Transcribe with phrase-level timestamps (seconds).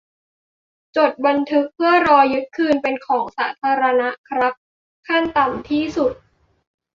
[0.97, 4.53] จดบันทึก เพื่อรอยึดคืนเป็นของสาธารณะครับ
[5.07, 6.13] ขั้นต่ำที่สุด